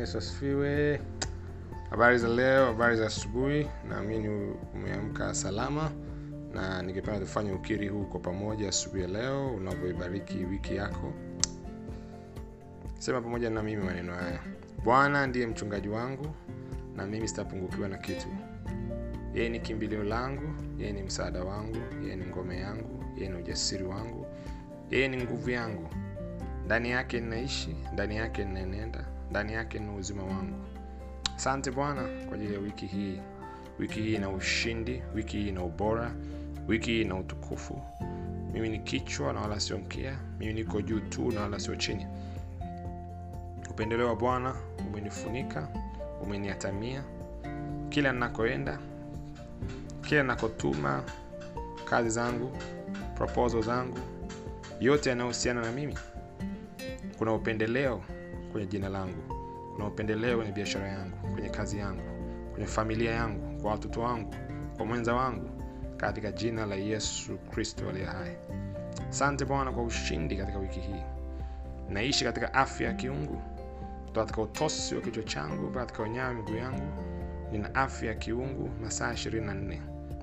yesu 0.00 0.18
asifiwe. 0.18 1.00
Habari 1.90 2.18
za 2.18 2.28
leo 2.28 2.66
habari 2.66 2.96
za 2.96 3.06
asubuhi. 3.06 3.66
Naamini 3.88 4.54
umeamka 4.74 5.34
salama 5.34 5.90
na 6.54 6.82
ningependa 6.82 7.20
tufanye 7.20 7.52
ukiri 7.52 7.88
huu 7.88 8.04
kwa 8.04 8.20
pamoja 8.20 8.68
asubuhi 8.68 9.02
ya 9.02 9.08
leo 9.08 9.54
unavyoibariki 9.54 10.44
wiki 10.44 10.76
yako. 10.76 11.12
Sema 12.98 13.20
pamoja 13.20 13.50
na 13.50 13.62
mimi 13.62 13.82
maneno 13.84 14.14
haya. 14.14 14.40
Bwana 14.84 15.26
ndiye 15.26 15.46
mchungaji 15.46 15.88
wangu 15.88 16.26
na 16.96 17.06
mimi 17.06 17.28
sitapungukiwa 17.28 17.88
na 17.88 17.98
kitu. 17.98 18.28
Yeye 19.34 19.48
ni 19.48 19.60
kimbilio 19.60 20.04
langu 20.04 20.54
yeye 20.78 20.92
ni 20.92 21.02
msaada 21.02 21.44
wangu 21.44 21.76
yeye 22.02 22.16
ni 22.16 22.26
ngome 22.26 22.60
yangu 22.60 23.04
yeye 23.16 23.28
ni 23.28 23.36
ujasiri 23.38 23.84
wangu 23.84 24.26
yeye 24.90 25.08
ni 25.08 25.22
nguvu 25.24 25.50
yangu 25.50 25.88
ndani 26.64 26.90
yake 26.90 27.20
ninaishi 27.20 27.76
ndani 27.92 28.16
yake 28.16 28.44
ninaenenda 28.44 29.04
ndani 29.30 29.52
yake 29.52 29.78
ni 29.78 29.90
uzima 29.96 30.22
wangu. 30.22 30.64
Asante 31.36 31.70
bwana 31.70 32.02
kwa 32.28 32.34
ajili 32.34 32.54
ya 32.54 32.60
wiki 32.60 32.86
hii. 32.86 33.20
Wiki 33.78 34.00
hii 34.02 34.14
ina 34.14 34.28
ushindi 34.30 35.02
wiki 35.14 35.36
hii 35.36 35.48
ina 35.48 35.64
ubora 35.64 36.12
wiki 36.68 36.90
hii 36.90 37.02
ina 37.02 37.14
utukufu. 37.16 37.82
Mimi 38.52 38.68
ni 38.68 38.78
kichwa 38.78 39.32
na 39.32 39.40
wala 39.40 39.60
sio 39.60 39.78
mkia 39.78 40.18
mimi 40.38 40.52
niko 40.52 40.80
juu 40.82 41.00
tu 41.00 41.30
na 41.32 41.40
wala 41.40 41.60
sio 41.60 41.76
chini. 41.76 42.06
Upendeleo 43.70 44.06
wa 44.08 44.16
bwana 44.16 44.54
umenifunika 44.88 45.68
umeniatamia. 46.22 47.02
Kila 47.88 48.12
ninakoenda 48.12 48.78
kila 50.00 50.22
ninakotuma 50.22 51.02
kazi 51.84 52.10
zangu 52.10 52.56
zangu 53.60 53.98
yote 54.80 55.10
yanayohusiana 55.10 55.60
na 55.60 55.72
mimi 55.72 55.98
kuna 57.18 57.34
upendeleo 57.34 58.02
kwenye 58.52 58.66
jina 58.66 58.88
langu. 58.88 59.22
Kuna 59.74 59.86
upendeleo 59.86 60.36
kwenye 60.36 60.52
biashara 60.52 60.88
yangu 60.88 61.16
kwenye 61.32 61.48
kazi 61.48 61.78
yangu 61.78 62.02
kwenye 62.52 62.66
familia 62.66 63.10
yangu 63.12 63.62
kwa 63.62 63.70
watoto 63.70 64.00
wangu 64.00 64.34
kwa 64.76 64.86
mwenza 64.86 65.14
wangu 65.14 65.50
katika 65.96 66.32
jina 66.32 66.66
la 66.66 66.74
yesu 66.74 67.38
kristo 67.38 67.88
aliye 67.88 68.06
hai. 68.06 68.36
Asante 69.10 69.44
bwana 69.44 69.72
kwa 69.72 69.82
ushindi 69.82 70.36
katika 70.36 70.58
wiki 70.58 70.80
hii. 70.80 71.02
Naishi 71.90 72.24
katika 72.24 72.54
afya 72.54 72.86
ya 72.88 72.94
kiungu. 72.94 73.42
Katika 74.14 74.42
utosi 74.42 74.94
wa 74.94 75.00
kichwa 75.00 75.22
changu 75.22 75.70
katika 75.70 76.02
unyayo 76.02 76.28
wa 76.28 76.34
miguu 76.34 76.56
yangu. 76.56 76.92
Nina 77.52 77.74
afya 77.74 78.08
ya 78.08 78.14
kiungu 78.14 78.70
masaa 78.82 79.12
24 79.12 79.78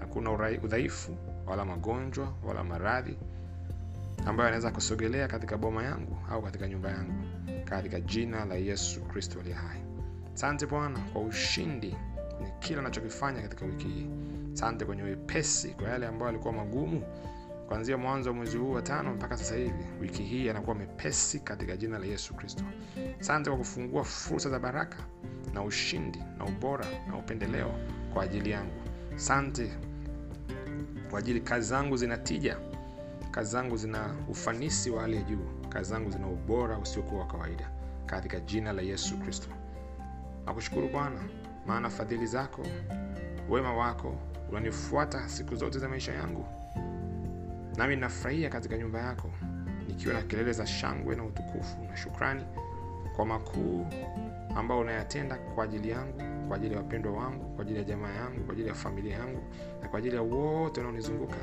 hakuna 0.00 0.30
udhaifu 0.64 1.16
wala 1.46 1.64
magonjwa 1.64 2.32
wala 2.46 2.64
maradhi 2.64 3.18
ambayo 4.26 4.48
anaweza 4.48 4.70
kusogelea 4.70 5.28
katika 5.28 5.56
boma 5.58 5.82
yangu 5.82 6.16
au 6.30 6.42
katika 6.42 6.68
nyumba 6.68 6.90
yangu 6.90 7.12
katika 7.64 8.00
jina 8.00 8.44
la 8.44 8.54
yesu 8.54 9.00
kristo 9.00 9.40
aliye 9.40 9.54
hai. 9.54 9.80
Sante 10.34 10.66
bwana 10.66 10.98
kwa 11.12 11.22
ushindi 11.22 11.96
kwenye 12.36 12.52
kila 12.58 12.80
anachokifanya 12.80 13.42
katika 13.42 13.64
wiki 13.66 13.88
hii. 13.88 14.06
Sante 14.52 14.84
kwenye 14.84 15.02
wepesi 15.02 15.68
kwa 15.68 15.88
yale 15.88 16.06
ambayo 16.06 16.28
alikuwa 16.28 16.52
magumu. 16.52 17.02
Kuanzia 17.68 17.96
mwanzo 17.96 18.30
wa 18.30 18.36
mwezi 18.36 18.56
huu 18.56 18.72
wa 18.72 18.82
tano 18.82 19.14
mpaka 19.14 19.36
sasa 19.36 19.56
hivi 19.56 19.84
wiki 20.00 20.22
hii 20.22 20.48
anakuwa 20.48 20.76
mepesi 20.76 21.40
katika 21.40 21.76
jina 21.76 21.98
la 21.98 22.06
yesu 22.06 22.34
kristo. 22.34 22.64
Sante 23.20 23.50
kwa 23.50 23.58
kufungua 23.58 24.04
fursa 24.04 24.50
za 24.50 24.58
baraka 24.58 24.98
na 25.54 25.62
ushindi 25.62 26.18
na 26.38 26.44
ubora 26.44 26.86
na 27.08 27.16
upendeleo 27.18 27.74
kwa 28.14 28.22
ajili 28.24 28.50
yangu. 28.50 28.82
Sante 29.16 29.72
kwa 31.10 31.18
ajili 31.18 31.40
kazi 31.40 31.68
zangu 31.68 31.96
zina 31.96 32.16
tija 32.16 32.56
kazi 33.36 33.50
zangu 33.50 33.76
zina 33.76 34.14
ufanisi 34.28 34.90
wa 34.90 35.02
hali 35.02 35.16
ya 35.16 35.22
juu 35.22 35.46
kazi 35.68 35.90
zangu 35.90 36.10
zina 36.10 36.26
ubora 36.28 36.78
usiokuwa 36.78 37.20
wa 37.20 37.26
kawaida 37.26 37.70
katika 38.06 38.40
jina 38.40 38.72
la 38.72 38.82
yesu 38.82 39.18
kristo. 39.18 39.48
Nakushukuru 40.46 40.88
bwana 40.88 41.20
maana 41.66 41.90
fadhili 41.90 42.26
zako 42.26 42.62
wema 43.50 43.74
wako 43.74 44.14
unanifuata 44.50 45.28
siku 45.28 45.54
zote 45.56 45.78
za 45.78 45.88
maisha 45.88 46.12
yangu. 46.12 46.46
Nami 47.76 47.96
nafurahia 47.96 48.50
katika 48.50 48.78
nyumba 48.78 48.98
yako 49.00 49.30
nikiwa 49.88 50.14
na 50.14 50.22
kelele 50.22 50.52
za 50.52 50.66
shangwe 50.66 51.16
na 51.16 51.24
utukufu 51.24 51.76
na 51.90 51.96
shukrani 51.96 52.44
kwa 53.16 53.26
makuu 53.26 53.86
ambao 54.56 54.80
unayatenda 54.80 55.36
kwa 55.36 55.64
ajili 55.64 55.88
yangu 55.90 56.22
kwa 56.48 56.56
ajili 56.56 56.74
ya 56.74 56.80
wapendwa 56.80 57.12
wangu 57.12 57.44
kwa 57.44 57.62
ajili 57.62 57.78
ya 57.78 57.84
jamaa 57.84 58.12
yangu 58.12 58.40
kwa 58.44 58.52
ajili 58.52 58.68
ya 58.68 58.74
familia 58.74 59.16
yangu 59.18 59.42
na 59.82 59.88
kwa 59.88 59.98
ajili 59.98 60.16
ya 60.16 60.22
wote 60.22 60.80
wanaonizunguka 60.80 61.36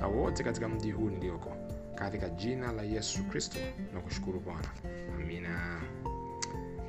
na 0.00 0.06
wote 0.06 0.44
katika 0.44 0.68
mji 0.68 0.90
huu 0.90 1.10
nilioko 1.10 1.56
katika 1.94 2.28
jina 2.28 2.72
la 2.72 2.82
yesu 2.82 3.24
kristo 3.24 3.58
na 3.94 4.00
kushukuru 4.00 4.40
bwana. 4.40 4.68
Amina. 5.14 5.80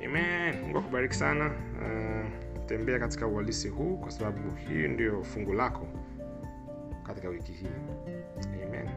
Amen. 0.04 0.60
Mungu 0.62 0.78
akubariki 0.78 1.14
sana. 1.14 1.46
Uh, 1.46 2.64
tembea 2.66 2.98
katika 2.98 3.26
uhalisi 3.26 3.68
huu 3.68 3.96
kwa 3.96 4.10
sababu 4.10 4.50
hii 4.56 4.88
ndio 4.88 5.24
fungu 5.24 5.52
lako 5.52 5.86
katika 7.06 7.28
wiki 7.28 7.52
hii. 7.52 7.66
Amen 8.66 8.88